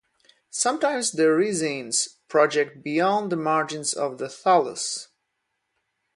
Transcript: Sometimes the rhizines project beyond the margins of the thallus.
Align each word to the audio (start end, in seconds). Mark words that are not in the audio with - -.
Sometimes 0.49 1.11
the 1.11 1.25
rhizines 1.31 2.15
project 2.27 2.81
beyond 2.83 3.31
the 3.31 3.35
margins 3.35 3.93
of 3.93 4.17
the 4.17 4.25
thallus. 4.29 5.09